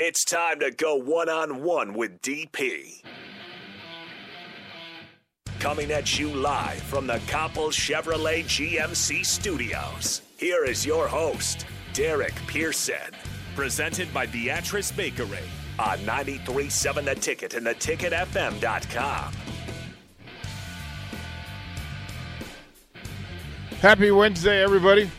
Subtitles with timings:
[0.00, 3.02] It's time to go one on one with DP.
[5.58, 10.22] Coming at you live from the Coppel Chevrolet GMC studios.
[10.36, 13.12] Here is your host, Derek Pearson.
[13.56, 15.42] Presented by Beatrice Bakery
[15.80, 19.32] on 937 The Ticket and theticketfm.com.
[23.80, 25.10] Happy Wednesday, everybody.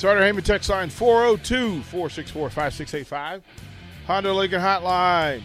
[0.00, 3.42] Starter Heyman text line 402 464 5685.
[4.06, 5.40] Honda Lincoln Hotline.
[5.40, 5.44] You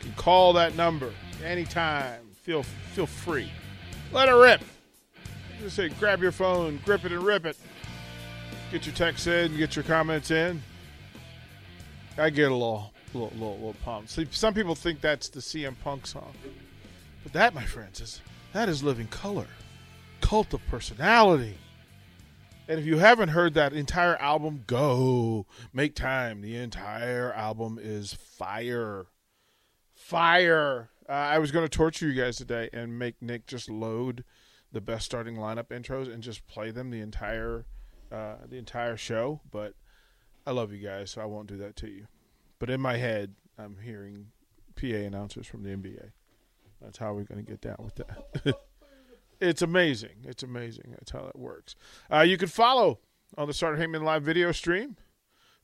[0.00, 1.12] can call that number
[1.44, 2.22] anytime.
[2.44, 3.50] Feel feel free.
[4.10, 4.62] Let it rip.
[5.60, 7.58] Just say, grab your phone, grip it and rip it.
[8.72, 10.62] Get your texts in, get your comments in.
[12.16, 14.08] I get a little, little, little, little pumped.
[14.08, 16.32] See, some people think that's the CM Punk song,
[17.22, 18.22] but that, my friends, is
[18.54, 19.48] that is Living Colour,
[20.22, 21.58] cult of personality.
[22.66, 26.40] And if you haven't heard that entire album, go make time.
[26.40, 29.06] The entire album is fire,
[29.94, 30.90] fire.
[31.08, 34.24] Uh, I was going to torture you guys today and make Nick just load
[34.72, 37.66] the best starting lineup intros and just play them the entire,
[38.10, 39.74] uh, the entire show, but.
[40.46, 42.06] I love you guys, so I won't do that to you.
[42.58, 44.26] But in my head, I'm hearing
[44.76, 46.10] PA announcers from the NBA.
[46.82, 48.58] That's how we're going to get down with that.
[49.44, 50.24] it's amazing.
[50.24, 50.86] It's amazing.
[50.90, 51.74] That's how that works.
[52.12, 53.00] Uh, you can follow
[53.36, 54.96] on the Starter Heyman live video stream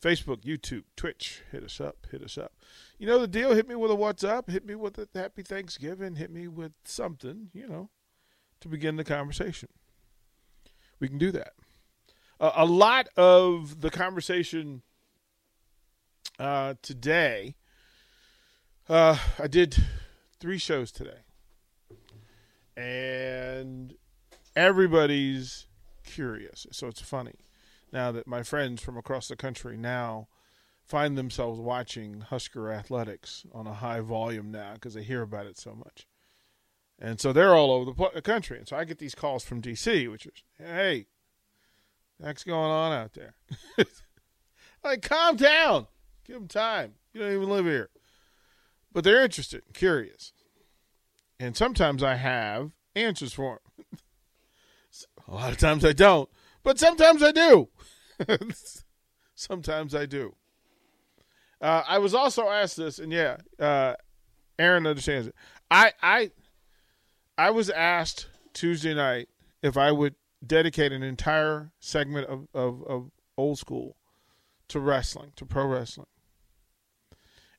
[0.03, 1.43] Facebook, YouTube, Twitch.
[1.53, 2.07] Hit us up.
[2.11, 2.53] Hit us up.
[2.99, 3.55] You know the deal.
[3.55, 4.51] Hit me with a what's up.
[4.51, 6.17] Hit me with a happy Thanksgiving.
[6.17, 7.91] Hit me with something, you know,
[8.61, 9.69] to begin the conversation.
[10.99, 11.53] We can do that
[12.41, 14.83] uh, a lot of the conversation
[16.39, 17.55] uh, today.
[18.89, 19.77] Uh, I did
[20.41, 21.21] three shows today,
[22.81, 23.95] and
[24.57, 25.67] everybody's
[26.05, 26.67] curious.
[26.73, 27.35] So it's funny
[27.93, 30.29] now that my friends from across the country now
[30.85, 35.59] find themselves watching Husker athletics on a high volume now because they hear about it
[35.59, 36.07] so much.
[36.99, 38.59] And so they're all over the country.
[38.59, 41.07] And so I get these calls from DC, which is, hey,
[42.21, 43.35] What's going on out there?
[44.85, 45.87] like, calm down.
[46.27, 46.93] Give them time.
[47.15, 47.89] You don't even live here.
[48.93, 50.33] But they're interested, and curious.
[51.41, 53.99] And sometimes I have answers for them.
[55.29, 56.29] A lot of times I don't,
[56.63, 57.71] but sometimes I do.
[59.35, 60.35] sometimes I do.
[61.63, 63.95] Uh, I was also asked this, and yeah, uh,
[64.59, 65.35] Aaron understands it.
[65.71, 66.31] I I
[67.39, 69.29] I was asked Tuesday night
[69.63, 73.97] if I would dedicate an entire segment of, of, of old school
[74.69, 76.07] to wrestling, to pro wrestling.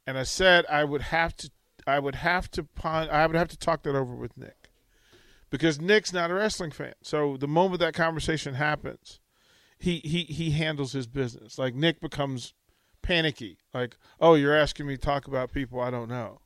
[0.05, 1.51] And I said I would have to
[1.87, 4.69] I would have to pon- I would have to talk that over with Nick.
[5.49, 6.93] Because Nick's not a wrestling fan.
[7.01, 9.19] So the moment that conversation happens,
[9.77, 11.57] he he he handles his business.
[11.57, 12.53] Like Nick becomes
[13.01, 13.57] panicky.
[13.73, 16.39] Like, "Oh, you're asking me to talk about people I don't know."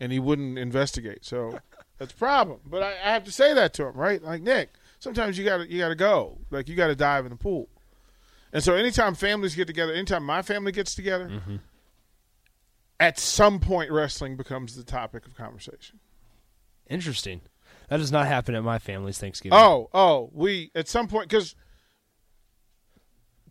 [0.00, 1.24] And he wouldn't investigate.
[1.24, 1.60] So
[1.98, 2.60] that's a problem.
[2.64, 4.22] But I, I have to say that to him, right?
[4.22, 6.38] Like, Nick, sometimes you gotta you gotta go.
[6.50, 7.68] Like you gotta dive in the pool.
[8.52, 11.56] And so anytime families get together, anytime my family gets together, mm-hmm.
[13.02, 15.98] At some point wrestling becomes the topic of conversation.
[16.88, 17.40] Interesting.
[17.88, 19.58] That does not happen at my family's Thanksgiving.
[19.58, 21.56] Oh, oh, we at some point because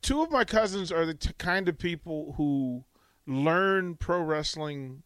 [0.02, 2.86] two of my cousins are the t- kind of people who
[3.28, 5.04] learn pro wrestling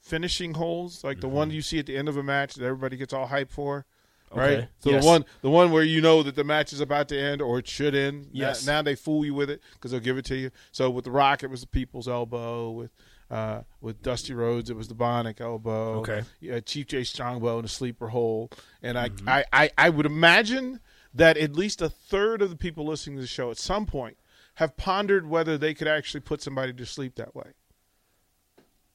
[0.00, 1.20] finishing holes, like mm-hmm.
[1.20, 3.50] the one you see at the end of a match that everybody gets all hyped
[3.50, 3.86] for
[4.34, 4.58] right?
[4.58, 4.68] Okay.
[4.80, 5.04] So yes.
[5.04, 7.58] the one, the one where you know that the match is about to end or
[7.58, 8.28] it should end.
[8.32, 8.66] Yes.
[8.66, 10.50] Now, now they fool you with it because they'll give it to you.
[10.72, 12.70] So with the Rock, it was the People's Elbow.
[12.70, 12.90] With
[13.32, 16.00] uh, with Dusty Rhodes, it was the Bionic Elbow.
[16.00, 16.22] Okay.
[16.40, 19.28] Yeah, Chief Jay Strongbow in the Sleeper Hold, and I, mm-hmm.
[19.28, 20.80] I, I, I would imagine
[21.14, 24.16] that at least a third of the people listening to the show at some point
[24.56, 27.52] have pondered whether they could actually put somebody to sleep that way.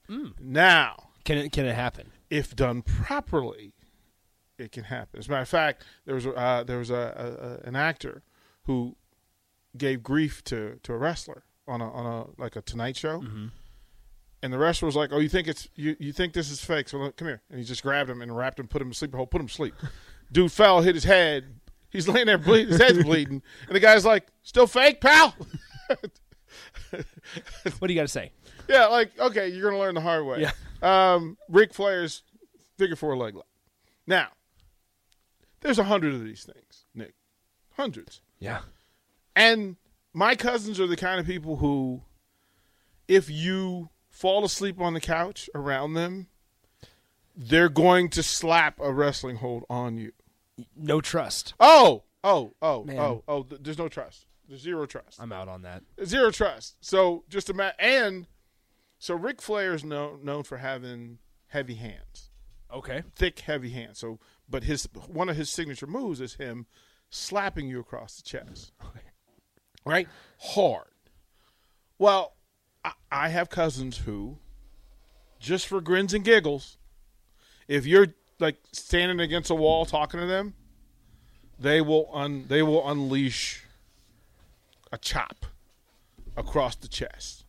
[0.10, 0.34] Mm.
[0.40, 3.74] Now, can it can it happen if done properly?
[4.58, 5.20] it can happen.
[5.20, 8.24] As a matter of fact, there was uh, there was a, a, an actor
[8.64, 8.96] who
[9.78, 13.48] gave grief to, to a wrestler on a on a like a Tonight Show, mm-hmm.
[14.48, 16.88] And the wrestler was like, "Oh, you think it's you, you think this is fake?
[16.88, 18.98] So come here." And he just grabbed him and wrapped him, put him in to
[18.98, 19.76] sleep, put him to sleep.
[20.32, 21.60] Dude fell, hit his head.
[21.90, 25.36] He's laying there bleeding, his head's bleeding, and the guy's like, "Still fake, pal."
[27.80, 28.32] What do you got to say?
[28.70, 30.42] Yeah, like okay, you're gonna learn the hard way.
[30.42, 31.14] Yeah.
[31.14, 32.24] Um, Ric Flair's
[32.78, 33.48] figure four leg lock.
[34.08, 34.30] Now,
[35.60, 37.14] there's a hundred of these things, Nick.
[37.76, 38.22] Hundreds.
[38.40, 38.62] Yeah.
[39.36, 39.76] And
[40.14, 42.02] my cousins are the kind of people who,
[43.08, 46.28] if you fall asleep on the couch around them,
[47.36, 50.12] they're going to slap a wrestling hold on you.
[50.76, 51.54] No trust.
[51.60, 52.98] Oh, oh, oh, Man.
[52.98, 53.44] oh, oh.
[53.44, 54.26] th- There's no trust.
[54.48, 55.22] There's zero trust.
[55.22, 55.84] I'm out on that.
[56.06, 56.78] Zero trust.
[56.82, 57.76] So just a imagine.
[57.80, 58.28] And
[58.98, 62.30] so Ric Flair is known known for having heavy hands,
[62.74, 63.04] Okay.
[63.14, 64.00] thick, heavy hands.
[64.00, 64.20] So,
[64.50, 66.66] but his one of his signature moves is him
[67.10, 68.72] slapping you across the chest,
[69.86, 70.08] right?
[70.40, 70.88] Hard.
[72.00, 72.37] Well,
[72.84, 74.38] I, I have cousins who,
[75.40, 76.78] just for grins and giggles,
[77.68, 78.08] if you're
[78.40, 80.54] like standing against a wall talking to them,
[81.60, 83.64] they will un they will unleash
[84.92, 85.46] a chop
[86.36, 87.46] across the chest.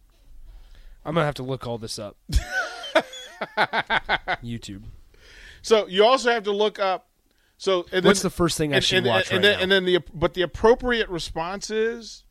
[1.04, 2.16] I'm gonna have to look all this up.
[4.42, 4.82] YouTube.
[5.62, 7.08] So you also have to look up.
[7.56, 9.56] So and What's then, the first thing I and, should and, watch and right then,
[9.56, 9.62] now?
[9.62, 12.24] and then the but the appropriate response is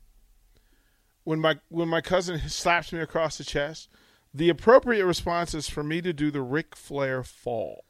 [1.28, 3.90] when my when my cousin slaps me across the chest.
[4.32, 7.84] The appropriate response is for me to do the Ric Flair fall,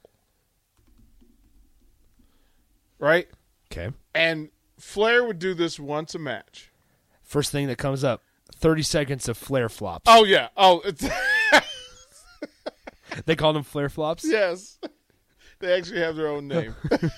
[2.99, 3.29] right?
[3.70, 3.94] okay.
[4.12, 6.73] And Flair would do this once a match.
[7.23, 8.23] First thing that comes up:
[8.56, 10.06] 30 seconds of Flair flops.
[10.08, 10.49] Oh yeah.
[10.56, 10.82] Oh,
[13.25, 14.25] They call them Flair flops.
[14.25, 14.79] yes.
[15.61, 16.75] They actually have their own name.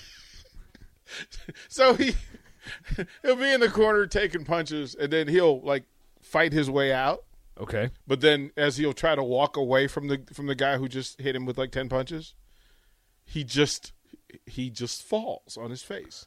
[1.67, 2.13] so he
[3.23, 5.83] he'll be in the corner taking punches, and then he'll like
[6.31, 7.23] fight his way out.
[7.59, 7.91] Okay.
[8.07, 11.19] But then, as he'll try to walk away from the from the guy who just
[11.19, 12.33] hit him with like ten punches,
[13.25, 13.91] he just
[14.45, 16.25] he just falls on his face.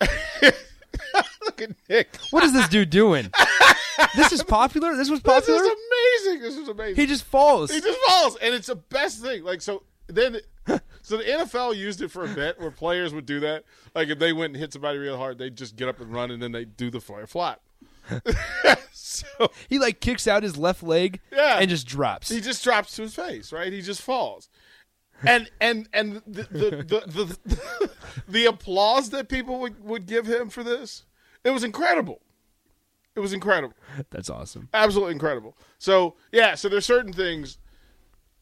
[0.02, 2.16] Look at Nick.
[2.30, 3.30] What is this dude doing?
[4.14, 4.94] this is popular.
[4.94, 5.58] This was popular.
[5.60, 5.78] This is
[6.26, 6.42] amazing.
[6.42, 6.96] This is amazing.
[6.96, 7.70] he just falls.
[7.70, 9.42] He just falls, and it's the best thing.
[9.42, 10.36] Like so, then
[11.02, 13.64] so the NFL used it for a bit where players would do that.
[13.94, 16.30] Like if they went and hit somebody real hard, they'd just get up and run,
[16.30, 17.62] and then they do the Flair flop.
[18.92, 21.58] so He like kicks out his left leg Yeah.
[21.58, 22.28] and just drops.
[22.28, 23.72] he just drops to his face, right?
[23.72, 24.48] He just falls.
[25.26, 27.90] And and and the the the, the,
[28.28, 31.04] the, applause that people would, would give him for this,
[31.42, 32.20] it was incredible.
[33.16, 33.74] It was incredible.
[34.10, 34.68] That's awesome.
[34.72, 35.56] absolutely incredible.
[35.78, 37.58] So yeah, so there's certain things.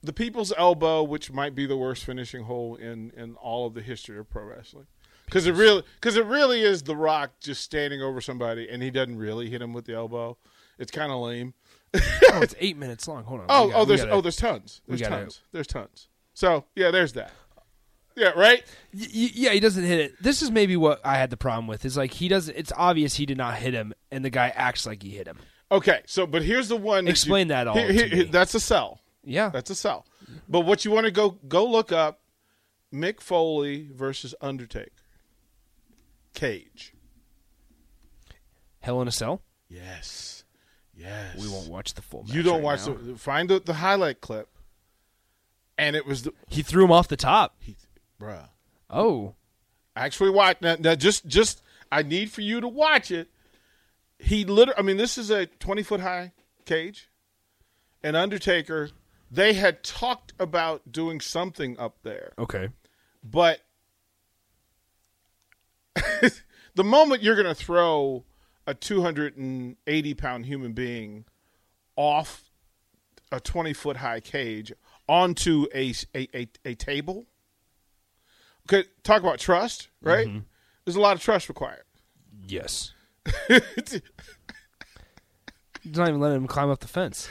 [0.02, 3.80] The people's elbow, which might be the worst finishing hole in in all of the
[3.80, 4.86] history of pro wrestling,
[5.26, 8.90] because it really because it really is The Rock just standing over somebody and he
[8.90, 10.36] doesn't really hit him with the elbow.
[10.78, 11.54] It's kind of lame.
[12.32, 13.24] Oh, it's eight minutes long.
[13.24, 13.46] Hold on.
[13.48, 14.80] Oh got- oh there's gotta- oh there's tons.
[14.86, 15.40] There's gotta- tons.
[15.52, 16.08] There's tons.
[16.34, 17.32] So yeah, there's that.
[18.14, 18.62] Yeah, right.
[18.94, 20.22] Y- yeah, he doesn't hit it.
[20.22, 21.84] This is maybe what I had the problem with.
[21.84, 22.54] Is like he doesn't.
[22.56, 25.38] It's obvious he did not hit him, and the guy acts like he hit him.
[25.70, 27.04] Okay, so but here's the one.
[27.04, 28.30] that you- Explain that all here- to here- me.
[28.30, 29.00] That's a sell.
[29.24, 30.06] Yeah, That's a sell.
[30.48, 32.20] But what you want to go go look up
[32.92, 34.90] Mick Foley versus Undertaker.
[36.36, 36.92] Cage.
[38.80, 39.42] Hell in a Cell.
[39.68, 40.44] Yes.
[40.96, 41.36] Yes.
[41.36, 42.22] We won't watch the full.
[42.22, 42.94] Match You don't right watch now.
[43.00, 44.48] the find the, the highlight clip.
[45.76, 47.56] And it was the He threw him off the top.
[47.60, 47.76] he,
[48.20, 48.48] bruh.
[48.88, 49.34] Oh,
[49.96, 53.28] Actually watch now, now just just I need for you to watch it.
[54.18, 56.32] He literally I mean this is a 20 foot high
[56.64, 57.08] cage.
[58.02, 58.90] And Undertaker
[59.30, 62.32] they had talked about doing something up there.
[62.38, 62.68] okay.
[63.24, 63.60] but
[66.74, 68.24] the moment you're going to throw
[68.66, 71.24] a 280 pound human being
[71.96, 72.50] off
[73.32, 74.72] a 20 foot high cage
[75.08, 77.26] onto a, a, a, a table,
[78.68, 80.26] okay, talk about trust, right?
[80.26, 80.40] Mm-hmm.
[80.84, 81.82] There's a lot of trust required.
[82.46, 82.92] Yes.
[83.48, 84.02] He's
[85.96, 87.28] not even letting him climb up the fence.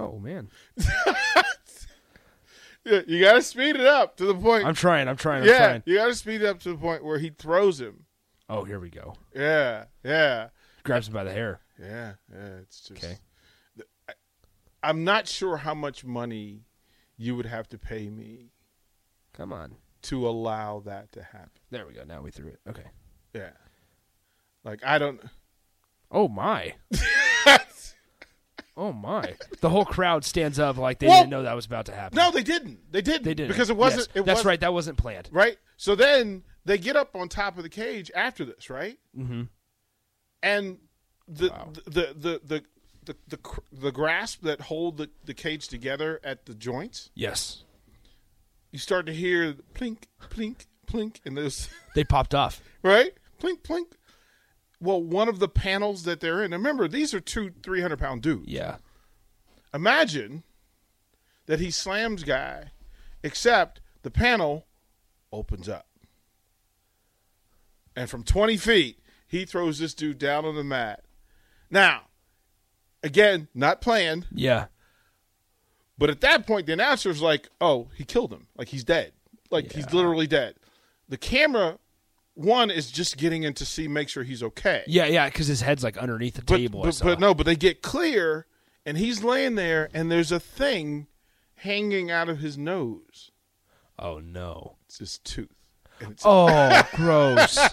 [0.00, 0.48] Oh man,
[2.88, 4.64] Yeah, you got to speed it up to the point.
[4.64, 5.08] I'm trying.
[5.08, 5.42] I'm trying.
[5.42, 5.82] I'm yeah, trying.
[5.86, 8.06] you got to speed it up to the point where he throws him.
[8.48, 9.14] Oh, here we go.
[9.34, 10.48] Yeah, yeah.
[10.84, 11.60] Grabs him by the hair.
[11.78, 13.18] Yeah, yeah, it's just Okay.
[14.82, 16.62] I'm not sure how much money
[17.16, 18.52] you would have to pay me
[19.32, 19.74] Come on.
[20.02, 21.50] to allow that to happen.
[21.70, 22.04] There we go.
[22.04, 22.60] Now we threw it.
[22.68, 22.86] Okay.
[23.34, 23.50] Yeah.
[24.64, 25.20] Like I don't
[26.10, 26.74] Oh my.
[28.78, 29.34] oh my.
[29.60, 32.16] The whole crowd stands up like they Well- didn't know that was about to happen.
[32.16, 32.90] No, they didn't.
[32.92, 33.24] They didn't.
[33.24, 33.48] they didn't.
[33.50, 34.60] Because it wasn't Yes, it That's wasn't, right.
[34.60, 35.28] That wasn't planned.
[35.32, 35.58] Right?
[35.76, 38.98] So then they get up on top of the cage after this, right?
[39.16, 39.42] Mm-hmm.
[40.42, 40.78] And
[41.26, 41.72] the Wow.
[41.72, 42.64] the, the the the
[43.04, 43.38] the the
[43.72, 47.64] the grasp that hold the, the cage together at the joints, Yes.
[48.70, 52.60] you start to hear plink, plink, plink, and those They popped off.
[52.82, 53.12] right?
[53.40, 53.86] Plink, plink.
[54.80, 56.52] Well, one of the panels that they're in.
[56.52, 58.48] Remember, these are two 300 pound dudes.
[58.48, 58.76] Yeah.
[59.74, 60.44] Imagine
[61.46, 62.70] that he slams guy,
[63.22, 64.66] except the panel
[65.32, 65.86] opens up.
[67.96, 71.04] And from 20 feet, he throws this dude down on the mat.
[71.70, 72.02] Now,
[73.02, 74.66] again, not planned, Yeah.
[75.98, 78.46] but at that point, the announcer's like, oh, he killed him.
[78.56, 79.12] Like, he's dead.
[79.50, 80.54] Like, he's literally dead.
[81.08, 81.78] The camera,
[82.38, 84.84] one, is just getting in to see, make sure he's okay.
[84.86, 86.82] Yeah, yeah, because his head's like underneath the but, table.
[86.82, 87.04] I But, saw.
[87.06, 88.46] but no, but they get clear,
[88.86, 91.06] and he's laying there, and there's a thing
[91.56, 93.30] hanging out of his nose.
[93.98, 94.76] Oh no.
[94.86, 95.48] It's his tooth.
[96.00, 97.58] And it's, Oh, gross.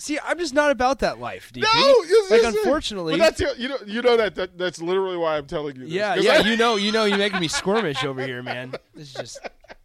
[0.00, 1.62] See, I'm just not about that life, DP.
[1.64, 3.18] it's- like it's- unfortunately.
[3.18, 5.82] but that's you know you know that, that that's literally why I'm telling you.
[5.86, 8.40] This, yeah, 'Cause yeah, I- you know, you know, you're making me squirmish over here,
[8.42, 8.74] man.
[8.94, 9.40] This is just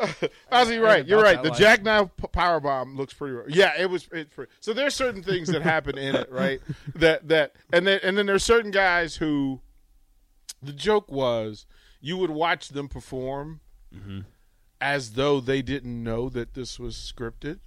[0.52, 1.06] Ozzy, right?
[1.06, 1.42] You're right.
[1.42, 1.58] The life.
[1.58, 3.52] jackknife power bomb looks pretty.
[3.54, 4.08] Yeah, it was.
[4.12, 6.60] It's pretty, so there's certain things that happen in it, right?
[6.94, 9.60] That that and then and then there's certain guys who,
[10.62, 11.66] the joke was,
[12.00, 13.60] you would watch them perform,
[13.94, 14.20] Mm-hmm.
[14.80, 17.58] as though they didn't know that this was scripted.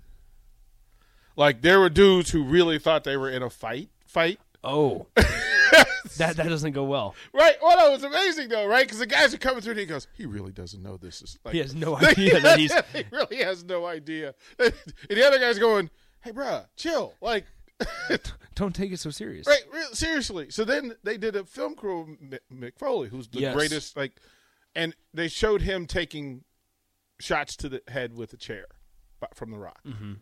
[1.35, 3.89] Like there were dudes who really thought they were in a fight.
[4.05, 4.39] Fight.
[4.63, 5.07] oh,
[6.17, 7.15] that that doesn't go well.
[7.33, 7.55] Right.
[7.61, 8.85] Well, no, it was amazing though, right?
[8.85, 11.37] Because the guys are coming through and he goes, he really doesn't know this is
[11.43, 12.73] like He has no idea that he's.
[12.93, 14.33] he really has no idea.
[14.59, 14.73] And
[15.09, 15.89] the other guy's going,
[16.21, 17.45] "Hey, bruh, chill." Like,
[18.55, 19.47] Don't take it so serious.
[19.47, 19.63] right?
[19.93, 20.47] Seriously.
[20.49, 23.55] So then they did a film crew of Mick, Mick Foley, who's the Yes.
[23.55, 23.97] greatest.
[23.97, 24.13] Like,
[24.75, 26.43] and they showed him taking
[27.19, 28.65] shots to the head with a chair
[29.33, 30.13] from The Rock, mm-hmm.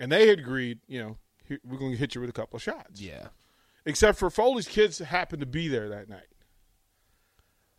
[0.00, 1.16] and they had agreed, you know,
[1.64, 3.00] we're going to hit you with a couple of shots.
[3.00, 3.28] Yeah.
[3.88, 6.28] Except for Foley's kids happened to be there that night,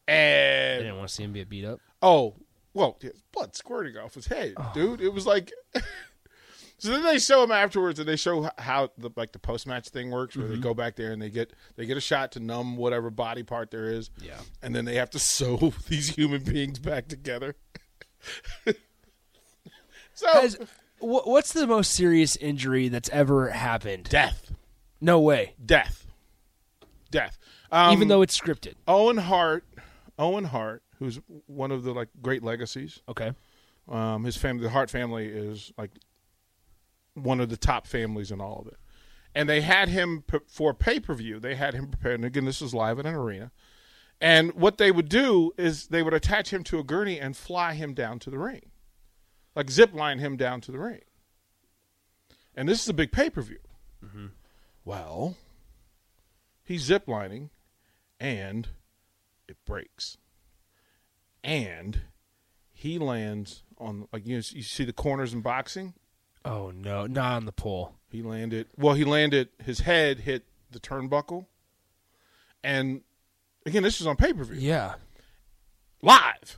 [0.08, 1.80] And they didn't want to see him get beat up.
[2.02, 2.36] Oh,
[2.74, 2.98] well,
[3.32, 4.72] blood squirting off his head, oh.
[4.74, 5.02] dude.
[5.02, 5.54] It was like.
[6.80, 9.90] so then they show him afterwards, and they show how the like the post match
[9.90, 10.64] thing works, where they mm-hmm.
[10.64, 13.70] go back there and they get they get a shot to numb whatever body part
[13.70, 14.40] there is, Yeah.
[14.64, 17.56] and then they have to sew these human beings back together.
[20.16, 20.58] so Has,
[20.98, 24.06] what's the most serious injury that's ever happened?
[24.06, 24.52] death,
[25.02, 25.56] No way.
[25.64, 26.08] death,
[27.12, 27.38] death.
[27.72, 28.74] Um, Even though it's scripted.
[28.88, 29.64] Owen Hart,
[30.18, 33.02] Owen Hart, who's one of the like great legacies.
[33.08, 33.32] Okay.
[33.88, 35.92] Um, his family, the Hart family, is like
[37.16, 38.78] one of the top families in all of it.
[39.34, 41.40] And they had him p- for pay per view.
[41.40, 42.16] They had him prepared.
[42.16, 43.52] And again, this is live in an arena.
[44.22, 47.74] And what they would do is they would attach him to a gurney and fly
[47.74, 48.72] him down to the ring,
[49.56, 51.02] like zip line him down to the ring.
[52.54, 53.60] And this is a big pay per view.
[54.94, 55.36] Well,
[56.64, 57.52] he's zip lining,
[58.20, 58.68] and
[59.48, 60.18] it breaks,
[61.44, 62.02] and
[62.72, 65.94] he lands on like you know, you see the corners in boxing.
[66.44, 67.98] Oh no, not on the pole.
[68.10, 68.96] He landed well.
[68.96, 69.50] He landed.
[69.64, 71.46] His head hit the turnbuckle,
[72.64, 73.02] and
[73.68, 74.96] again, this is on pay per view Yeah.
[76.02, 76.58] live,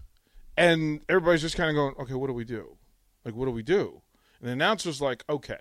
[0.55, 2.77] and everybody's just kind of going, "Okay, what do we do?
[3.25, 4.01] Like, what do we do?"
[4.39, 5.59] And the announcer's like, "Okay,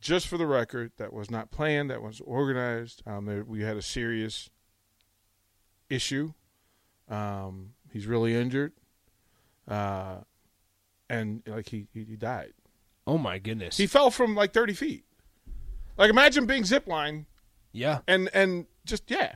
[0.00, 1.90] just for the record, that was not planned.
[1.90, 3.02] That was organized.
[3.06, 4.50] Um, there, we had a serious
[5.90, 6.32] issue.
[7.08, 8.72] Um, he's really injured,
[9.66, 10.18] uh,
[11.08, 12.52] and like he he, he died.
[13.06, 13.76] Oh my goodness.
[13.76, 15.04] He fell from like thirty feet.
[15.96, 17.26] Like, imagine being zipline
[17.72, 18.00] yeah.
[18.06, 19.34] and and just yeah,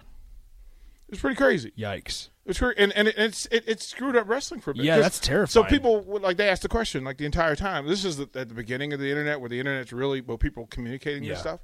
[1.13, 1.71] it's pretty crazy.
[1.79, 2.31] Yikes.
[2.45, 4.85] It's cra- and and it's it, it screwed up wrestling for a bit.
[4.85, 5.65] Yeah, that's terrifying.
[5.65, 7.87] So people would like they asked the question like the entire time.
[7.87, 10.67] This is the, at the beginning of the internet where the internet's really where people
[10.67, 11.35] communicating Yeah.
[11.35, 11.61] this stuff,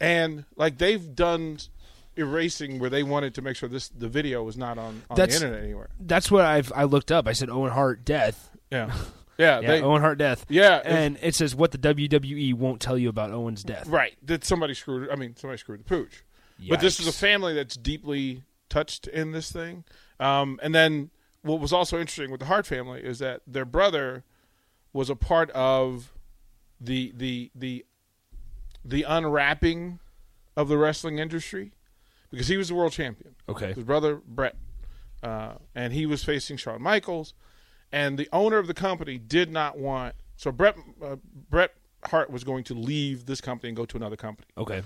[0.00, 1.58] and like they've done
[2.16, 5.14] erasing where they wanted to make sure this the video was not on, on the
[5.16, 5.90] That's- internet anywhere.
[6.00, 7.26] That's what I've I looked up.
[7.26, 8.50] I said Owen Hart death.
[8.70, 8.86] Yeah,
[9.38, 10.46] yeah, Yeah, they, Owen Hart death.
[10.48, 13.86] Yeah, and it says what the WWE won't tell you about Owen's death.
[13.86, 14.16] right.
[14.22, 15.10] That somebody screwed.
[15.10, 16.24] I mean, somebody screwed the pooch.
[16.68, 19.84] But this is a family that's deeply touched in this thing.
[20.18, 21.10] Um, and then
[21.42, 24.24] what was also interesting with the Hart family is that their brother
[24.92, 26.12] was a part of
[26.80, 27.84] the the the
[28.84, 29.98] the unwrapping
[30.56, 31.72] of the wrestling industry
[32.30, 33.34] because he was the world champion.
[33.48, 33.72] Okay.
[33.74, 34.56] His brother Bret,
[35.22, 37.34] uh, and he was facing Shawn Michaels,
[37.92, 40.14] and the owner of the company did not want.
[40.36, 41.16] So Bret uh,
[41.50, 41.74] Bret
[42.06, 44.82] Hart was going to leave this company and go to another company Okay.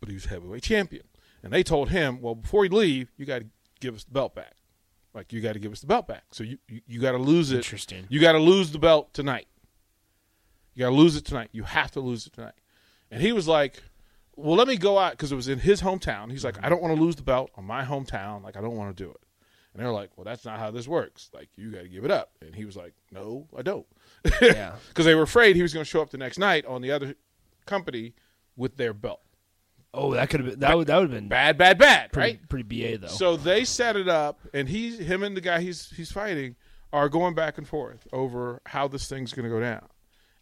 [0.00, 1.04] but he was heavyweight champion.
[1.48, 3.46] And they told him, well, before you leave, you got to
[3.80, 4.52] give us the belt back.
[5.14, 6.24] Like you got to give us the belt back.
[6.30, 7.56] So you you, you got to lose it.
[7.56, 8.04] Interesting.
[8.10, 9.48] You got to lose the belt tonight.
[10.74, 11.48] You got to lose it tonight.
[11.52, 12.52] You have to lose it tonight.
[13.10, 13.82] And he was like,
[14.36, 16.30] well, let me go out because it was in his hometown.
[16.30, 16.66] He's like, mm-hmm.
[16.66, 18.44] I don't want to lose the belt on my hometown.
[18.44, 19.20] Like I don't want to do it.
[19.72, 21.30] And they're like, well, that's not how this works.
[21.32, 22.32] Like you got to give it up.
[22.42, 23.86] And he was like, no, I don't.
[24.42, 24.74] Yeah.
[24.88, 26.90] because they were afraid he was going to show up the next night on the
[26.90, 27.14] other
[27.64, 28.12] company
[28.54, 29.22] with their belt.
[29.94, 32.38] Oh, that could have been that would that would have been Bad, bad, bad, pretty,
[32.38, 32.48] right?
[32.48, 33.06] pretty ba though.
[33.08, 36.56] So they set it up, and he's him and the guy he's he's fighting
[36.92, 39.86] are going back and forth over how this thing's going to go down.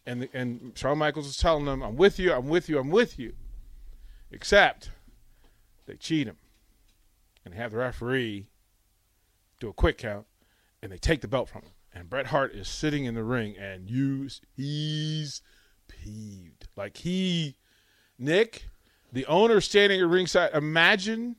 [0.05, 2.89] And the, and Shawn Michaels is telling them, "I'm with you, I'm with you, I'm
[2.89, 3.33] with you."
[4.31, 4.91] Except
[5.85, 6.37] they cheat him,
[7.45, 8.47] and they have the referee
[9.59, 10.25] do a quick count,
[10.81, 11.71] and they take the belt from him.
[11.93, 15.41] And Bret Hart is sitting in the ring, and you he's
[15.87, 17.55] peeved, like he
[18.19, 18.67] Nick,
[19.11, 20.53] the owner standing at ringside.
[20.53, 21.35] Imagine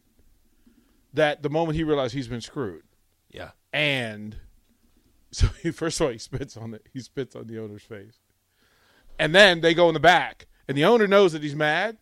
[1.15, 2.83] that the moment he realized he's been screwed,
[3.31, 3.51] yeah.
[3.73, 4.37] and
[5.31, 8.19] so he, first of all he spits on the he spits on the owner's face,
[9.19, 11.99] and then they go in the back, and the owner knows that he's mad,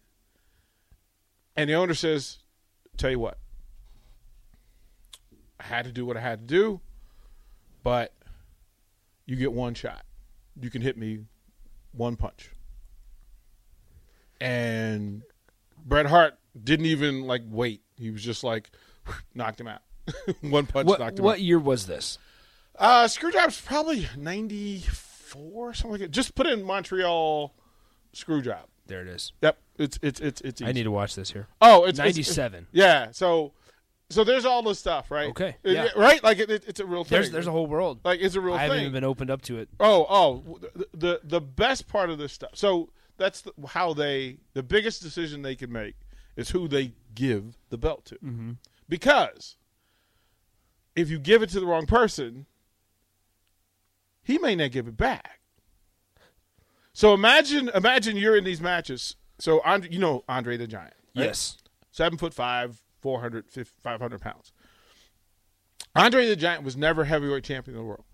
[1.56, 2.38] and the owner says,
[2.96, 3.38] "Tell you what,
[5.58, 6.80] I had to do what I had to do,
[7.82, 8.12] but
[9.24, 10.04] you get one shot.
[10.60, 11.24] You can hit me
[11.92, 12.50] one punch."
[14.38, 15.22] And
[15.86, 17.80] Bret Hart didn't even like wait.
[17.96, 18.70] He was just like
[19.34, 19.80] knocked him out.
[20.42, 21.26] one punch What knocked him out.
[21.26, 22.18] what year was this?
[22.78, 26.10] Uh, Screwjob's probably 94, something like that.
[26.10, 27.54] Just put in Montreal
[28.14, 28.64] Screwjob.
[28.86, 29.32] There it is.
[29.42, 29.58] Yep.
[29.78, 30.68] It's, it's, it's, it's easy.
[30.68, 31.48] I need to watch this here.
[31.60, 32.66] Oh, it's it's- 97.
[32.72, 33.10] yeah.
[33.12, 33.52] So,
[34.10, 35.30] so there's all this stuff, right?
[35.30, 35.88] Okay, It- yeah.
[35.96, 36.22] right?
[36.22, 37.16] Like it, it- it's a real thing.
[37.16, 38.00] There's there's a whole world.
[38.04, 39.68] like it's a real I haven't even been opened up to it.
[39.80, 42.50] Oh, oh, the, the the best part of this stuff.
[42.54, 45.96] So that's the, how they the biggest decision they can make
[46.36, 48.52] is who they give the belt to, mm-hmm.
[48.88, 49.56] because
[50.94, 52.46] if you give it to the wrong person,
[54.22, 55.40] he may not give it back.
[56.92, 59.16] So imagine imagine you're in these matches.
[59.38, 61.26] So Andre, you know Andre the Giant, right?
[61.26, 61.58] Yes.
[61.90, 63.44] seven foot five, 400,
[63.82, 64.52] 500 pounds.
[65.94, 68.04] Andre the Giant was never heavyweight champion of the world.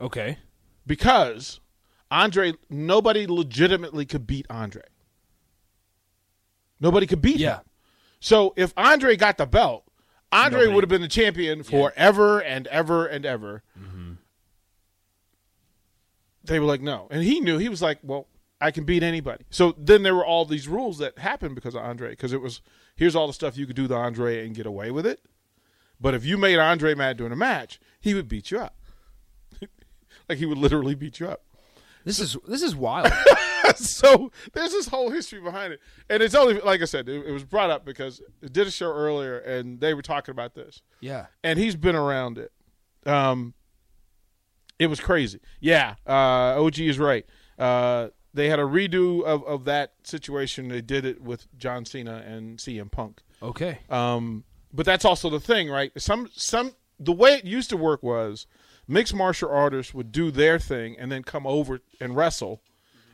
[0.00, 0.38] Okay.
[0.86, 1.60] because
[2.12, 4.82] Andre, nobody legitimately could beat Andre.
[6.78, 7.56] Nobody could beat Yeah.
[7.58, 7.64] him.
[8.20, 9.84] So if Andre got the belt,
[10.30, 13.62] Andre Nobody- would have been the champion forever and ever and ever.
[13.78, 14.12] Mm-hmm.
[16.44, 17.08] They were like, no.
[17.10, 17.58] And he knew.
[17.58, 18.26] He was like, well,
[18.60, 19.44] I can beat anybody.
[19.50, 22.60] So then there were all these rules that happened because of Andre, because it was
[22.96, 25.20] here's all the stuff you could do to Andre and get away with it.
[26.00, 28.76] But if you made Andre mad during a match, he would beat you up.
[30.28, 31.42] like he would literally beat you up.
[32.04, 33.12] This is this is wild.
[33.76, 37.32] so there's this whole history behind it, and it's only like I said, it, it
[37.32, 40.82] was brought up because it did a show earlier, and they were talking about this,
[41.00, 41.26] yeah.
[41.44, 42.52] and he's been around it.
[43.06, 43.54] Um,
[44.78, 45.40] it was crazy.
[45.60, 47.24] Yeah, uh, OG is right.
[47.58, 50.68] Uh, they had a redo of, of that situation.
[50.68, 53.20] They did it with John Cena and CM Punk.
[53.42, 53.80] Okay.
[53.90, 55.92] Um, but that's also the thing, right?
[56.00, 58.46] Some some the way it used to work was
[58.88, 62.62] mixed martial artists would do their thing and then come over and wrestle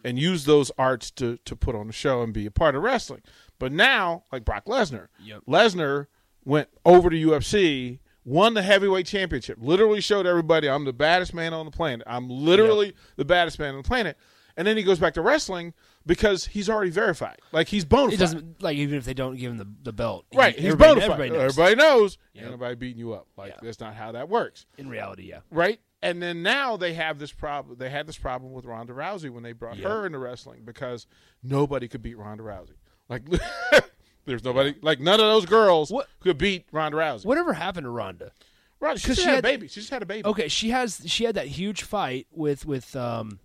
[0.04, 2.82] and use those arts to to put on the show and be a part of
[2.82, 3.22] wrestling.
[3.58, 5.42] But now, like Brock Lesnar, Yep.
[5.48, 6.06] Lesnar
[6.44, 11.52] went over to UFC, won the heavyweight championship, literally showed everybody I'm the baddest man
[11.52, 12.06] on the planet.
[12.06, 14.16] I'm literally the baddest man on the planet.
[14.56, 15.74] And then he goes back to wrestling
[16.08, 17.38] because he's already verified.
[17.52, 20.26] Like he's bona It doesn't like even if they don't give him the, the belt.
[20.34, 21.10] Right, he- he's everybody, bona fide.
[21.10, 21.52] everybody knows.
[21.58, 22.18] Everybody knows.
[22.34, 22.50] Yep.
[22.50, 23.28] Nobody beating you up.
[23.36, 23.58] Like Yeah.
[23.62, 25.40] that's not how that works, In reality, yeah.
[25.52, 25.78] right?
[26.02, 27.76] And then now they have this problem.
[27.78, 29.88] They had this problem with Ronda Rousey when they brought Yep.
[29.88, 31.06] her into wrestling because
[31.42, 32.74] nobody could beat Ronda Rousey.
[33.08, 33.22] Like
[34.24, 34.74] there's nobody.
[34.82, 37.24] Like none of those girls What- could beat Ronda Rousey.
[37.24, 38.32] Whatever happened to Ronda?
[38.80, 39.68] Ronda, she she had, had- a baby.
[39.68, 40.24] She just had a baby.
[40.24, 43.40] Okay, she has she had that huge fight with with um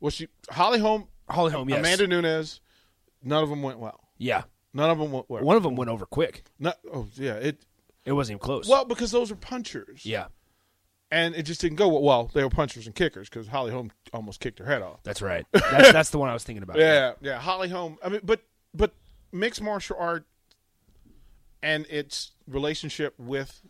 [0.00, 1.68] Well, she Holly Holm, Holly Holm.
[1.68, 1.78] Yes.
[1.78, 2.60] Amanda Nunes.
[3.22, 4.00] None of them went well.
[4.16, 4.42] Yeah.
[4.74, 5.42] None of them went well.
[5.42, 6.44] One of them went over quick.
[6.58, 7.64] Not, oh yeah, it.
[8.04, 8.68] It wasn't even close.
[8.68, 10.06] Well, because those are punchers.
[10.06, 10.26] yeah,
[11.10, 12.02] and it just didn't go well.
[12.02, 15.02] Well, they were punchers and kickers because Holly Holm almost kicked her head off.
[15.02, 15.44] that's right.
[15.52, 16.78] That's, that's the one I was thinking about.
[16.80, 17.98] Yeah, yeah, Holly Holm.
[18.02, 18.40] I mean, but
[18.74, 18.92] but
[19.32, 20.24] mixed martial art
[21.62, 23.60] and its relationship with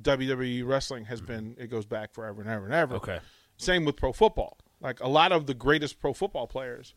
[0.00, 2.94] WWE wrestling has been it goes back forever and ever and ever.
[2.96, 3.18] Okay.
[3.56, 4.58] Same with pro football.
[4.80, 6.94] Like a lot of the greatest pro football players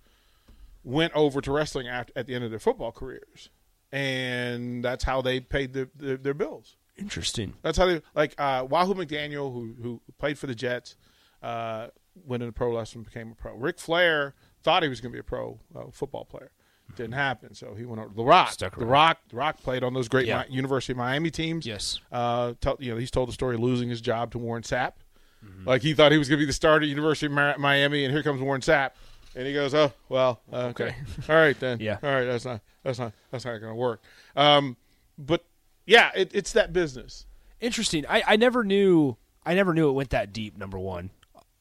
[0.84, 3.50] went over to wrestling at, at the end of their football careers,
[3.91, 6.76] and that's how they paid their, their, their bills.
[6.98, 7.54] Interesting.
[7.62, 10.96] That's how they like uh, Wahoo McDaniel, who who played for the Jets,
[11.41, 11.88] uh,
[12.26, 13.56] went into pro wrestling, became a pro.
[13.56, 16.52] Ric Flair thought he was going to be a pro uh, football player.
[16.96, 18.13] Didn't happen, so he went over.
[18.13, 18.86] The Rock, Stuck the.
[18.86, 20.43] Rock, the Rock played on those great Yeah.
[20.48, 21.65] Mi- University of Miami teams.
[21.65, 22.00] Yes.
[22.12, 24.93] uh, tell, you know he's told the story of losing his job to Warren Sapp.
[25.43, 25.67] Mm-hmm.
[25.67, 28.06] Like he thought he was going to be the starter at University of Mi- Miami,
[28.06, 28.91] and here comes Warren Sapp,
[29.36, 30.95] and he goes, "Oh well, uh, okay,
[31.29, 31.97] all right then, Yeah.
[32.03, 34.01] all right, that's not that's not that's not going to work."
[34.36, 34.77] Um,
[35.17, 35.43] but
[35.86, 37.25] yeah, it, it's that business.
[37.62, 38.06] Interesting.
[38.08, 40.58] I, I never knew I never knew it went that deep.
[40.58, 41.12] Number one,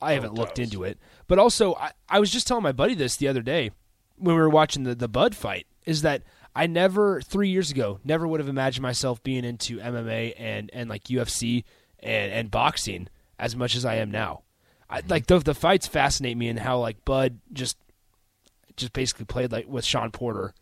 [0.00, 3.16] I haven't looked into it, but also I, I was just telling my buddy this
[3.16, 3.70] the other day
[4.16, 5.66] when we were watching the the Bud fight.
[5.84, 6.22] Is that
[6.54, 10.88] I never three years ago never would have imagined myself being into MMA and and
[10.88, 11.64] like UFC
[12.00, 13.08] and and boxing
[13.42, 14.12] as much as I am mm-hmm.
[14.12, 14.42] now.
[14.88, 15.10] I, mm-hmm.
[15.10, 17.76] like the the fights fascinate me and how like Bud just
[18.76, 20.54] just basically played like with Shawn Porter.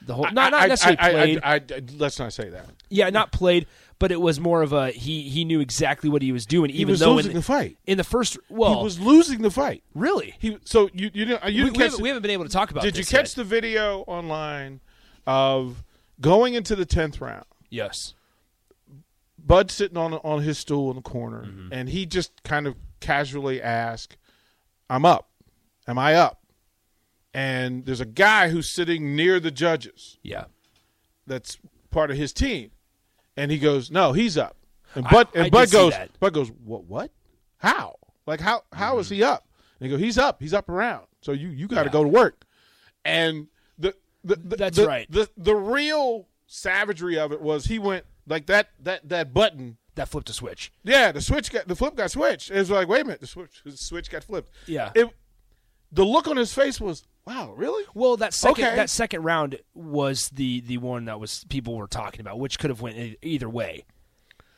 [0.00, 1.40] The whole not not necessarily I- I- played.
[1.42, 2.66] I- I- let's not say that.
[2.88, 3.66] yeah, not played,
[3.98, 6.70] but it was more of a he he knew exactly what he was doing.
[6.70, 7.76] He even was though losing in, the fight.
[7.86, 9.82] in the first well he was losing the fight.
[9.96, 12.50] really He so you you didn't you we, we haven't, we haven't been able to
[12.50, 12.84] talk about.
[12.84, 13.34] Did you catch yet.
[13.34, 14.80] the video online
[15.26, 15.82] of
[16.20, 17.44] going into the tenth round?
[17.70, 18.14] yes
[19.38, 21.72] Bud sitting on on his stool in the corner, Mm-hmm.
[21.72, 24.16] and he just kind of casually asks,
[24.90, 25.30] "I'm up.
[25.86, 26.42] Am I up?"
[27.34, 30.18] And there's a guy who's sitting near the judges.
[30.22, 30.44] yeah
[31.26, 31.58] That's
[31.90, 32.70] part of his team,
[33.36, 34.56] and he goes, "No, he's up."
[34.94, 35.94] And Bud I and did Bud goes.
[36.20, 36.84] Bud goes, "What?
[36.84, 37.10] What?
[37.58, 37.96] How?
[38.26, 38.62] Like how?
[38.72, 39.46] How is he up?"
[39.80, 40.40] And he go, "He's up.
[40.42, 41.06] He's up around.
[41.20, 41.92] So you you got to Yeah.
[41.92, 42.44] go to work."
[43.04, 43.48] And
[43.78, 45.10] the the, the That's the- right.
[45.10, 50.08] The the real savagery of it was he went like that that that button that
[50.08, 50.72] flipped a switch.
[50.84, 52.50] yeah, the switch got the flip got switched.
[52.50, 54.50] It was like, wait a minute, the switch the switch got flipped.
[54.66, 54.90] Yeah.
[54.94, 55.08] It
[55.90, 57.82] the look on his face was, wow, really?
[57.94, 58.76] Well, that second Okay.
[58.76, 62.70] that second round was the the one that was people were talking about, which could
[62.70, 63.84] have went either way.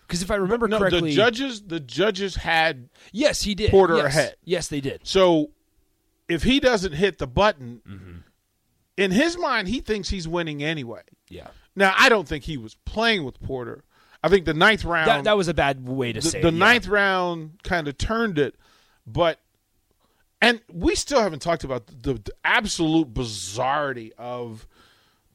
[0.06, 3.70] Because if I remember No, correctly, the judges the judges had yes, he did.
[3.70, 4.06] Porter yes.
[4.06, 4.36] ahead.
[4.44, 5.06] Yes, they did.
[5.06, 5.52] so
[6.28, 8.16] if he doesn't hit the button, Mm-hmm.
[8.96, 11.02] in his mind he thinks he's winning anyway.
[11.28, 13.84] Yeah, Now I don't think he was playing with Porter.
[14.22, 16.48] I think the ninth round that that was a bad way to the, say the
[16.48, 16.58] it, yeah.
[16.58, 18.54] ninth round kind of turned it,
[19.06, 19.38] but
[20.42, 24.66] and we still haven't talked about the, the absolute bizarrety of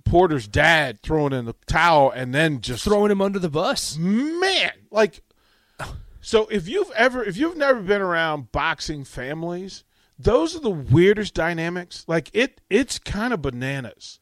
[0.04, 3.98] Porter's dad throwing in the towel and then just throwing him under the bus.
[3.98, 5.22] man like.
[6.22, 9.84] So if you've ever if you've never been around boxing families,
[10.18, 12.04] those are the weirdest dynamics.
[12.08, 14.20] Like it it's kind of bananas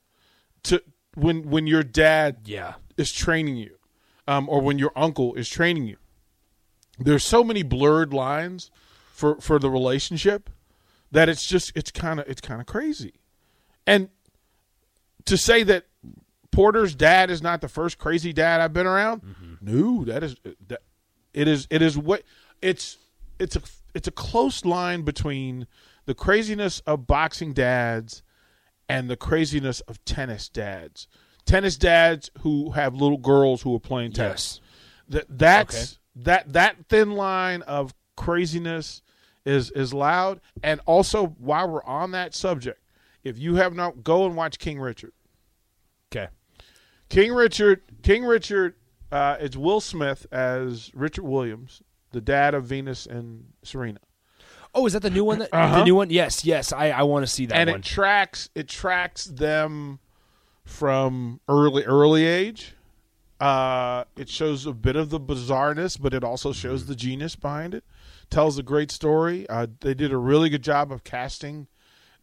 [0.64, 0.84] to
[1.16, 3.78] when when your dad Yeah, is training you,
[4.28, 5.98] um, or when your uncle is training you.
[7.00, 8.72] There's so many blurred lines
[9.14, 10.50] for for the relationship
[11.12, 13.14] that it's just it's kind of it's kind of crazy,
[13.86, 14.10] and
[15.26, 15.86] to say that
[16.52, 20.36] Porter's dad is not the first crazy dad I've been around, no, that is
[20.68, 20.82] that
[21.34, 22.24] it is it is what
[22.62, 22.98] it's
[23.40, 23.62] it's a
[23.96, 25.66] it's a close line between
[26.06, 28.22] the craziness of boxing dads
[28.90, 31.08] and the craziness of tennis dads.
[31.46, 34.62] Tennis dads who have little girls who are playing tennis.
[35.10, 39.02] That that's that that thin line of craziness
[39.46, 40.40] is is loud.
[40.62, 42.80] And also, while we're on that subject,
[43.24, 45.12] if you have not, go and watch King Richard.
[46.12, 46.30] okay.
[47.10, 48.76] King Richard, King Richard,
[49.12, 54.00] uh, it's Will Smith as Richard Williams, the dad of Venus and Serena.
[54.76, 55.40] Oh, is that the new one?
[55.40, 55.80] That, Uh-huh.
[55.80, 56.10] The new one?
[56.10, 56.74] Yes, yes.
[56.74, 57.80] I, I want to see that and one.
[57.80, 60.00] it tracks it tracks them
[60.66, 62.74] from early early age.
[63.40, 67.74] Uh, it shows a bit of the bizarreness, but it also shows the genius behind
[67.74, 67.84] it.
[68.30, 69.48] Tells a great story.
[69.50, 71.68] Uh, they did a really good job of casting,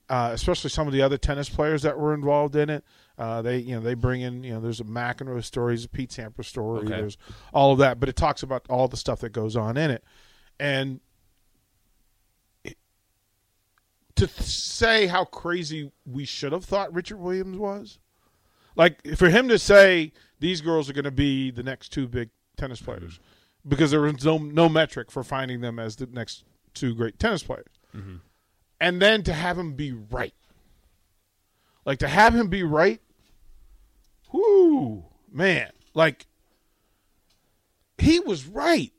[0.08, 2.84] uh, especially some of the other tennis players that were involved in it.
[3.18, 5.88] Uh, they you know they bring in you know there's a McEnroe story, there's a
[5.90, 6.88] Pete Sampras story, Okay.
[6.88, 7.18] there's
[7.52, 10.02] all of that, but it talks about all the stuff that goes on in it,
[10.58, 11.00] and
[14.20, 17.98] to say how crazy we should have thought Richard Williams was.
[18.76, 22.30] Like for him to say these girls are going to be the next two big
[22.56, 23.18] tennis players
[23.66, 27.42] because there was no no metric for finding them as the next two great tennis
[27.42, 27.80] players.
[27.96, 28.16] Mm-hmm.
[28.80, 30.34] And then to have him be right.
[31.84, 33.00] Like to have him be right.
[34.32, 35.70] Whoo, man.
[35.94, 36.26] Like
[37.98, 38.92] he was right.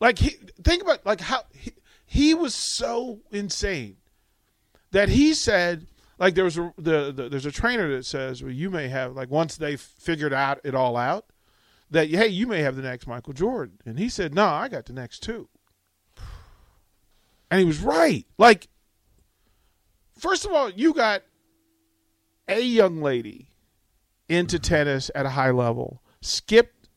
[0.00, 1.72] Like he think about like how he,
[2.10, 3.98] he was so insane
[4.92, 5.86] that he said
[6.18, 9.14] like there was a the, the there's a trainer that says well you may have
[9.14, 11.26] like once they figured out it all out
[11.90, 13.78] that hey you may have the next Michael Jordan.
[13.84, 15.48] And he said no I got the next two.
[17.50, 18.24] And he was right.
[18.38, 18.68] Like
[20.18, 21.22] first of all you got
[22.48, 23.50] a young lady
[24.30, 26.88] into tennis at a high level skipped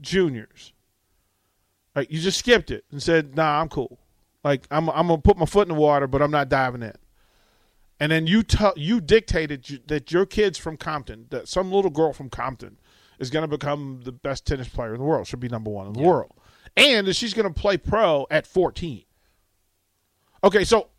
[0.00, 0.72] juniors.
[1.96, 3.99] Like you just skipped it and said, "Nah, I'm cool.
[4.44, 6.94] Like I'm I'm gonna put my foot in the water, but I'm not diving in."
[7.98, 11.90] And then you tell you dictated you, that your kids from Compton, that some little
[11.90, 12.78] girl from Compton,
[13.18, 15.26] is gonna become the best tennis player in the world.
[15.26, 16.32] Should be number one in the world,
[16.76, 19.04] and that she's gonna play pro at 14.
[20.42, 20.89] Okay, so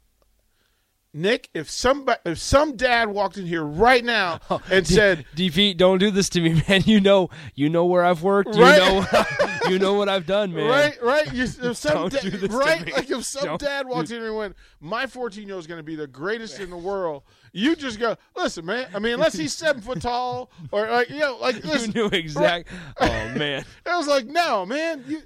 [1.14, 5.76] Nick, if somebody, if some dad walked in here right now oh, and said, DP,
[5.76, 6.84] don't do this to me, man.
[6.86, 8.56] You know, you know where I've worked.
[8.56, 8.78] You Right.
[8.80, 9.06] know,
[9.70, 10.70] you know what I've done, man.
[10.70, 11.34] Right, right.
[11.34, 14.18] You, if some da- do this to right, like if some Don't dad walked in
[14.22, 16.78] here and went, "My 14 year old is going to be the greatest in the
[16.78, 18.88] world," you just go, "Listen, man.
[18.96, 22.70] I mean, unless he's seven foot tall or like you know, like You knew exact.
[23.02, 23.66] Oh man.
[23.86, 25.22] I was like, no, man, you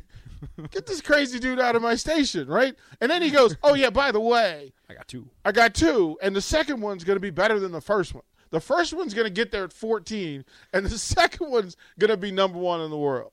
[0.71, 2.76] get this crazy dude out of my station, right?
[3.02, 5.30] And then he goes, "Oh yeah, by the way, I got two.
[5.43, 8.24] I got two, and the second one's going to be better than the first one.
[8.52, 12.17] The first one's going to get there at 14, and the second one's going to
[12.17, 13.32] be number one in the world.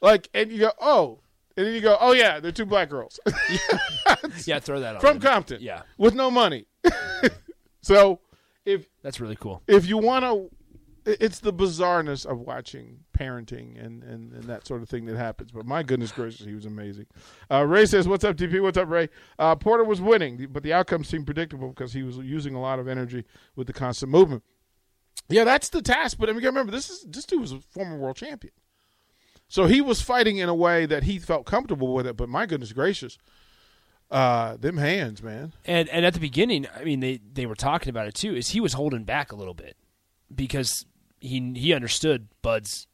[0.00, 1.20] Like, and you go, oh,
[1.56, 3.18] and then you go, oh yeah, they're two black girls
[4.44, 5.20] Yeah, throw that on from.
[5.20, 6.66] Compton, Yeah, with no money.
[7.80, 8.20] so,
[8.64, 9.62] if that's really cool.
[9.66, 10.50] if you want to,
[11.06, 15.52] it's the bizarreness of watching parenting and, and, and that sort of thing that happens.
[15.52, 17.06] But my goodness gracious, he was amazing.
[17.50, 18.60] Uh, Ray says, "What's up, DP?
[18.60, 22.16] What's up, Ray?" Uh, Porter was winning, but the outcome seemed predictable because he was
[22.18, 24.42] using a lot of energy with the constant movement.
[25.28, 26.18] Yeah, that's the task.
[26.18, 28.52] But I mean, remember, this is this dude was a former world champion,
[29.48, 32.16] so he was fighting in a way that he felt comfortable with it.
[32.16, 33.16] But my goodness gracious,
[34.10, 35.52] uh, them hands, man.
[35.64, 38.34] And and at the beginning, I mean, they they were talking about it too.
[38.34, 39.76] Is he was holding back a little bit
[40.34, 40.84] because
[41.26, 42.86] he he understood Bud's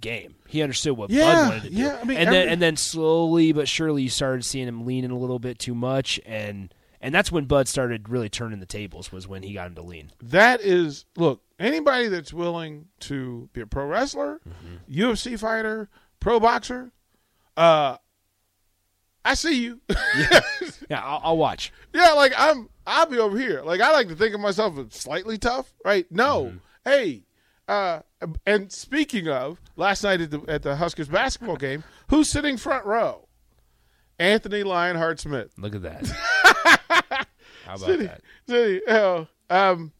[0.00, 0.34] game.
[0.48, 1.76] He understood what Yeah, Bud wanted to do.
[1.76, 4.84] yeah, I mean, and every- then and then slowly but surely you started seeing him
[4.86, 8.66] leaning a little bit too much, and and that's when Bud started really turning the
[8.66, 9.12] tables.
[9.12, 10.10] Was when he got him to lean.
[10.22, 14.40] That is, look, anybody that's willing to be a pro wrestler,
[14.90, 16.92] UFC fighter, pro boxer,
[17.56, 17.98] uh,
[19.24, 19.80] I see you.
[20.90, 21.72] Yeah, I'll, I'll watch.
[21.94, 23.62] yeah, like I'm, I'll be over here.
[23.62, 26.04] Like I like to think of myself as slightly tough, right?
[26.10, 26.52] No,
[26.84, 27.22] hey,
[27.68, 28.00] uh,
[28.46, 32.84] and speaking of last night at the at the Huskers basketball game, who's sitting front
[32.86, 33.28] row?
[34.18, 35.52] Anthony Lionheart Smith.
[35.58, 36.06] Look at that.
[37.64, 38.20] How about City, that?
[38.48, 39.92] City, oh, um,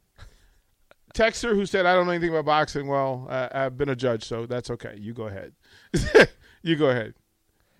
[1.14, 2.86] Texter who said, I don't know anything about boxing.
[2.86, 4.96] Well, uh, I've been a judge, so that's okay.
[4.98, 5.52] You go ahead.
[6.62, 7.14] you go ahead.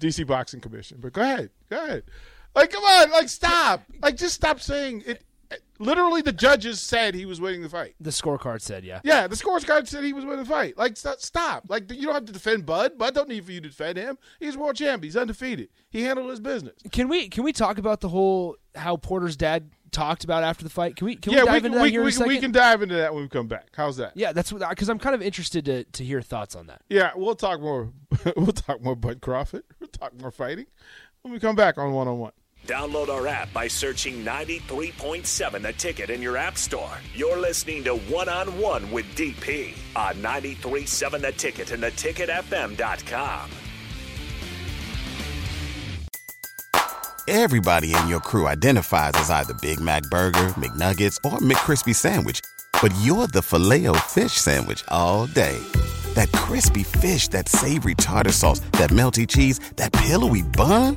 [0.01, 0.99] DC Boxing Commission.
[1.01, 1.51] But go ahead.
[1.68, 2.05] Go ahead.
[2.55, 3.11] Like, come on.
[3.11, 3.83] Like, stop.
[4.03, 5.23] Like, just stop saying it.
[5.78, 7.94] Literally, the judges said he was winning the fight.
[8.00, 9.00] The scorecard said, yeah.
[9.02, 10.78] Yeah, the scorecard said he was winning the fight.
[10.78, 11.64] Like, st- stop.
[11.68, 12.96] Like, you don't have to defend Bud.
[12.96, 14.16] Bud don't need for you to defend him.
[14.38, 15.02] He's world champ.
[15.02, 15.68] He's undefeated.
[15.90, 16.74] He handled his business.
[16.92, 20.70] Can we can we talk about the whole how Porter's dad talked about after the
[20.70, 20.96] fight?
[20.96, 22.52] Can we can yeah, we dive we, into can, that we, in we, we can
[22.52, 23.68] dive into that when we come back.
[23.76, 24.12] How's that?
[24.14, 26.83] Yeah, that's because I'm kind of interested to to hear thoughts on that.
[26.88, 27.90] Yeah, we'll talk more.
[28.37, 29.64] we'll talk more Bud Crawford.
[29.80, 30.66] We'll talk more fighting
[31.22, 32.33] when we come back on one on one.
[32.66, 36.98] Download our app by searching 93.7 The Ticket in your app store.
[37.14, 43.50] You're listening to One on One with DP on 93.7 The Ticket and theticketfm.com.
[47.27, 52.40] Everybody in your crew identifies as either Big Mac Burger, McNuggets, or McCrispy Sandwich.
[52.81, 55.59] But you're the filet fish Sandwich all day.
[56.14, 60.96] That crispy fish, that savory tartar sauce, that melty cheese, that pillowy bun.